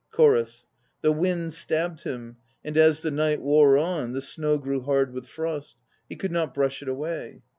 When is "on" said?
3.77-4.13